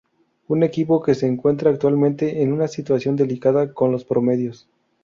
[0.47, 4.67] Un equipo que se encuentra actualmente en una situación delicada con los promedios.